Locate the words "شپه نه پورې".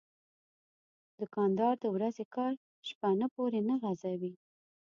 2.87-3.59